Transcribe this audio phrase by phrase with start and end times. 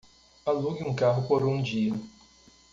[0.47, 1.93] Alugue um carro por um dia